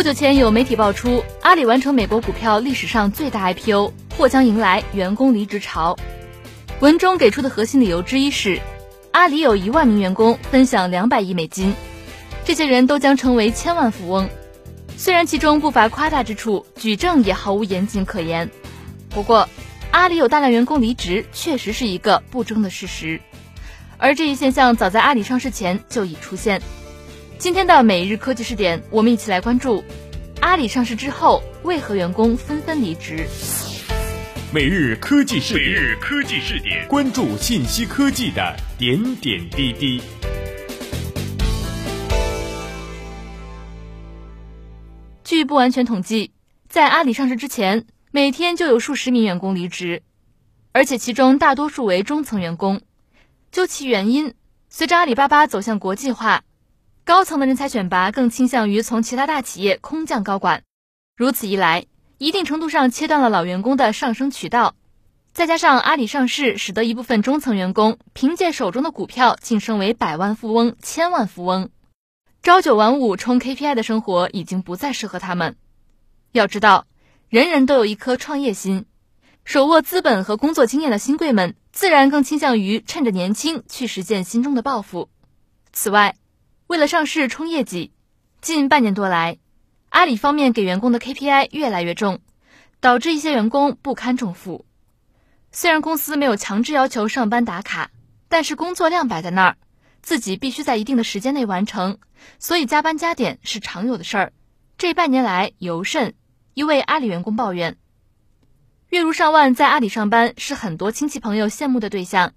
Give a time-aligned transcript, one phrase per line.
[0.00, 5.94] 不久前有媒体爆出，阿里完成美国股票历史上最大 IPO，或将迎来员工离职潮。
[6.80, 8.62] 文中给出的核心理由之一是，
[9.12, 11.74] 阿里有一万名员工分享两百亿美金，
[12.46, 14.30] 这些人都将成为千万富翁。
[14.96, 18.50] 虽然其中不乏夸大之处，举证也毫无严谨可言。
[19.10, 19.50] 不过，
[19.90, 23.20] 阿里有大量员工离职，确实是一个不争的事实。
[23.98, 26.62] 而这一现象早在阿里上市前就已出现。
[27.40, 29.82] 今天的每日科技视点，我们一起来关注：
[30.42, 33.26] 阿里上市之后，为何员工纷纷离职？
[34.52, 40.02] 每日科技视点，每日科技视点，关注信息科技的点点滴滴。
[45.24, 46.32] 据不完全统计，
[46.68, 50.02] 在阿里上市之前，每天就有数十名员工离职，
[50.72, 52.82] 而且其中大多数为中层员工。
[53.50, 54.34] 究其原因，
[54.68, 56.42] 随着阿里巴巴走向国际化，
[57.04, 60.62] 高层的人才选拔更倾向于从其他大企业空降高管。
[61.16, 61.86] 如此一来，
[62.18, 64.74] 一定程度上切断了老员工的上升渠道。
[65.32, 71.70] 再加上阿里上市，使得一部分中层员工凭借手中的股票晋升为百万富翁、千万富翁。
[72.42, 75.56] 朝九晚五冲 KPI 的生活已经不再适合他们。
[76.32, 76.86] 要知道，
[77.28, 78.86] 人人都有一颗创业心，
[79.44, 85.08] 手握资本和工作经验的新贵们，自然更倾向于趁着年轻去实现心中的抱负。
[85.72, 86.16] 此外，
[86.70, 87.90] 为了上市冲业绩，
[88.40, 89.38] 近半年多来，
[89.88, 92.20] 阿里方面给员工的 KPI 越来越重，
[92.78, 94.64] 导致一些员工不堪重负。
[95.50, 97.90] 虽然公司没有强制要求上班打卡，
[98.28, 99.56] 但是工作量摆在那儿。
[100.00, 101.98] 自己必须在一定的时间内完成，
[102.38, 104.32] 所以加班加点是常有的事儿。
[104.78, 106.14] 这半年来尤甚，
[106.54, 107.78] 一位阿里员工抱怨：
[108.90, 112.32] 月入上万，在阿里上班是很多亲戚朋友羡慕的对象，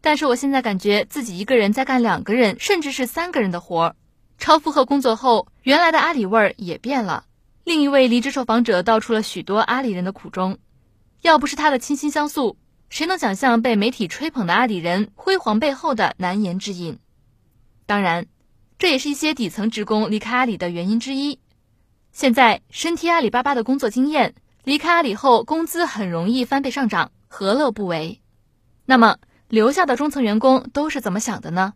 [0.00, 3.96] 但是我现在感觉自己一个人在干两个人，甚至是三个人的活儿。
[4.38, 7.24] 超负荷工作后，原来的阿里味儿也变了。
[7.64, 10.58] 另一位离职受访者道出了许多阿里人的苦衷，
[11.22, 12.56] 要不是他的倾心相诉。
[12.88, 16.98] 谁能想象被媒体吹捧的阿里人辉煌背后的难言之隐？
[17.84, 18.26] 当然，
[18.78, 21.40] 这也是一些底层职工离开阿里的原因之一。
[22.12, 28.20] 现在身贴阿里巴巴的工作经验，离开阿里后工资很容易翻倍上涨，何乐不为？
[28.84, 29.16] 那么
[29.48, 31.74] 留下的中层员工都是怎么想的呢？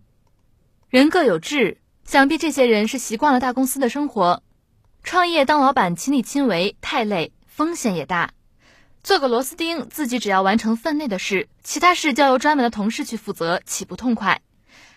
[0.88, 4.42] 人各有志，想必这些人是习惯了大公司的生活，
[5.04, 8.32] 创业当老板亲力亲为太累，风险也大。
[9.04, 14.42] 做个螺丝钉，自己只要完成分内的事，其他事交由专门的同事去负责，岂不痛快？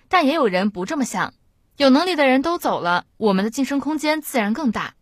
[0.09, 1.35] 但也有人不这么想，
[1.77, 4.95] 有能力的人都走了，我们的晋升空间自然更大。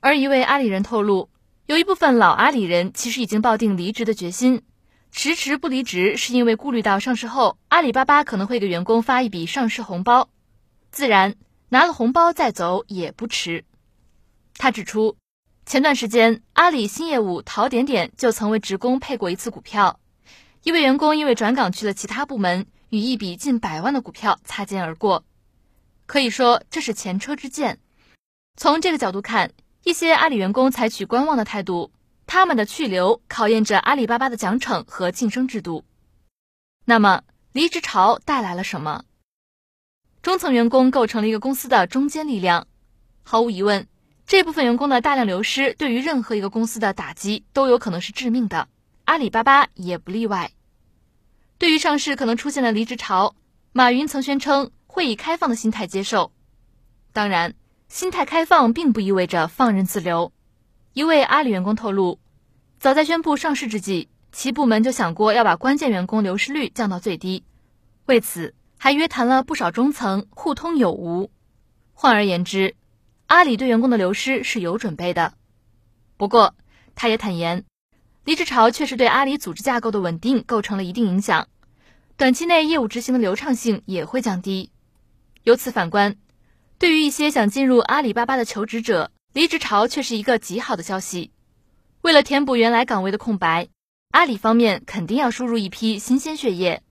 [0.00, 1.30] 而一位阿里人透露，
[1.66, 4.62] 有一部分老阿里人其实已经抱定离职的决心，
[5.14, 10.30] 迟迟不离职是因为顾虑到上市后阿里巴巴可能会给员工发一笔上市红包，
[10.90, 11.36] 自然
[11.68, 13.64] 拿了红包再走也不迟。
[14.56, 15.16] 他指出。
[15.64, 20.00] 前段时间，阿里新业务淘点点就曾为职工配过一次股票，
[20.64, 25.24] 一位员工因为转岗去了其他部门，与一笔近百万的股票擦肩而过，
[26.06, 27.78] 可以说这是前车之鉴。
[28.56, 29.52] 从这个角度看，
[29.84, 31.92] 一些阿里员工采取观望的态度，
[32.26, 35.84] 他们的去留考验着阿里巴巴的奖惩和晋升制度。
[36.84, 37.22] 那么，
[37.52, 39.04] 离职潮带来了什么？
[40.22, 42.66] 中层员工构成了一个公司的中坚力量，
[43.22, 43.86] 毫无疑问。
[44.24, 48.68] 这部分员工的大量流失，对于任何一个公司的打击都有可能是致命的，
[49.04, 50.52] 阿里巴巴也不例外。
[51.58, 53.34] 对于上市可能出现的离职潮，
[53.72, 56.32] 马云曾宣称会以开放的心态接受。
[57.12, 57.54] 当然，
[57.88, 60.32] 心态开放并不意味着放任自流。
[60.94, 62.18] 一位阿里员工透露，
[62.78, 67.44] 早在宣布上市之际，其部门就想过要把关键员工流失率降到最低，
[68.04, 71.30] 为此还约谈了不少中层，互通有无。
[71.94, 72.74] 换而言之，
[73.26, 75.32] 阿里对员工的流失是有准备的，
[76.18, 76.54] 不过
[76.94, 77.64] 他也坦言，
[78.26, 81.48] 离职潮确实对阿里组织架构的稳定构成了一定影响，
[82.18, 84.70] 短期内业务执行的流畅性也会降低。
[85.44, 86.16] 由此反观，
[86.78, 91.30] 对于一些想进入阿里巴巴的求职者，离职潮却是一个极好的消息。
[92.02, 93.68] 为了填补原来岗位的空白，
[94.10, 96.82] 阿里方面肯定要输入一批新鲜血液。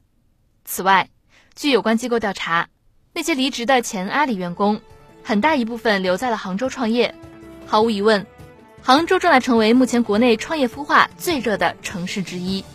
[0.66, 1.10] 此外，
[1.56, 2.70] 据有关机构调查，
[3.14, 4.82] 那些离职的前阿里员工。
[5.24, 7.14] 很大一部分留在了杭州创业，
[7.68, 8.26] 毫无疑问，
[8.82, 12.66] 杭州正在成为目前国内创业孵化最热的城市之一。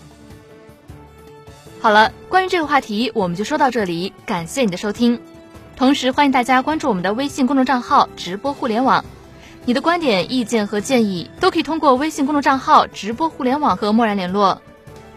[1.81, 5.21] 好了，关于这个话题，我们就说到这里，感谢你的收听，
[5.75, 9.05] 同时欢迎大家关注我们的微信公众账号“直播互联网”，
[9.69, 14.63] 你的观点、意见和建议都可以通过微信公众账号“直播互联网”和默然联络。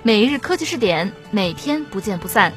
[0.01, 2.51] 每日科技视点，每天不见不散。